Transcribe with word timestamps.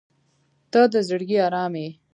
•ته 0.71 0.81
د 0.91 0.95
زړګي 1.07 1.37
ارام 1.47 1.73
یې. 1.81 1.89